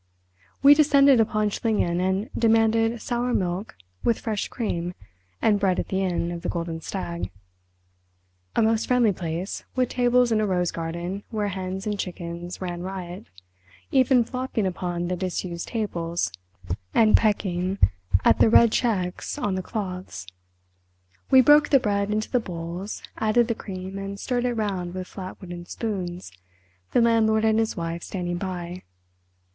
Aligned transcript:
We 0.63 0.73
descended 0.73 1.19
upon 1.19 1.51
Schlingen 1.51 1.99
and 2.01 2.27
demanded 2.35 2.99
sour 3.03 3.35
milk 3.35 3.75
with 4.03 4.17
fresh 4.17 4.47
cream 4.47 4.95
and 5.43 5.59
bread 5.59 5.77
at 5.77 5.89
the 5.89 6.03
Inn 6.03 6.31
of 6.31 6.41
the 6.41 6.49
Golden 6.49 6.81
Stag, 6.81 7.29
a 8.55 8.63
most 8.63 8.87
friendly 8.87 9.13
place, 9.13 9.63
with 9.75 9.89
tables 9.89 10.31
in 10.31 10.41
a 10.41 10.47
rose 10.47 10.71
garden 10.71 11.21
where 11.29 11.49
hens 11.49 11.85
and 11.85 11.99
chickens 11.99 12.59
ran 12.59 12.81
riot—even 12.81 14.23
flopping 14.23 14.65
upon 14.65 15.07
the 15.07 15.15
disused 15.15 15.67
tables 15.67 16.31
and 16.95 17.15
pecking 17.15 17.77
at 18.25 18.39
the 18.39 18.49
red 18.49 18.71
checks 18.71 19.37
on 19.37 19.53
the 19.53 19.61
cloths. 19.61 20.25
We 21.29 21.41
broke 21.41 21.69
the 21.69 21.79
bread 21.79 22.09
into 22.09 22.31
the 22.31 22.39
bowls, 22.39 23.03
added 23.19 23.47
the 23.47 23.53
cream, 23.53 23.99
and 23.99 24.19
stirred 24.19 24.45
it 24.45 24.55
round 24.55 24.95
with 24.95 25.07
flat 25.09 25.39
wooden 25.39 25.67
spoons, 25.67 26.31
the 26.91 27.01
landlord 27.01 27.45
and 27.45 27.59
his 27.59 27.77
wife 27.77 28.01
standing 28.01 28.37
by. 28.37 28.81